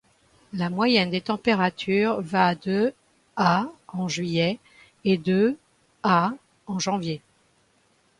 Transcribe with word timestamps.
La 0.53 0.71
moyenne 0.71 1.11
des 1.11 1.21
températures 1.21 2.21
va 2.21 2.55
de 2.55 2.91
à 3.35 3.67
en 3.87 4.07
juillet 4.07 4.57
et 5.05 5.19
de 5.19 5.55
à 6.01 6.31
en 6.65 6.79
janvier. 6.79 7.21